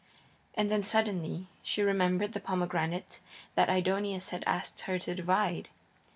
And 0.55 0.71
then, 0.71 0.81
suddenly, 0.81 1.45
she 1.61 1.83
remembered 1.83 2.33
the 2.33 2.39
pomegranate 2.39 3.19
that 3.53 3.69
Aidoneus 3.69 4.31
had 4.31 4.43
asked 4.47 4.81
her 4.81 4.97
to 4.97 5.13
divide. 5.13 5.69